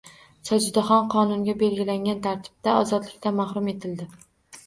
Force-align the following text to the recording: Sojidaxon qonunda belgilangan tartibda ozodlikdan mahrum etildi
Sojidaxon 0.49 1.09
qonunda 1.13 1.53
belgilangan 1.59 2.23
tartibda 2.27 2.73
ozodlikdan 2.85 3.37
mahrum 3.41 3.69
etildi 3.77 4.09